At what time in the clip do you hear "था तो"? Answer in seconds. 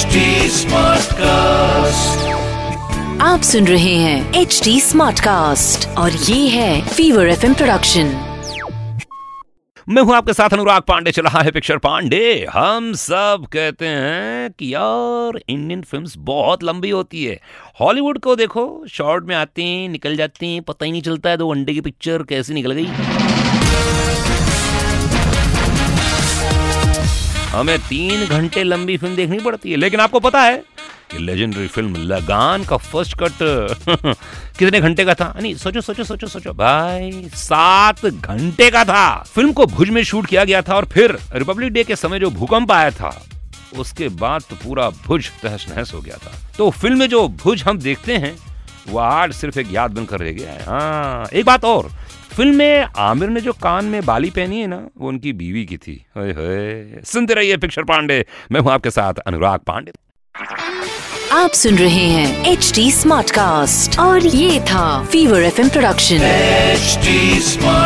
46.16-46.70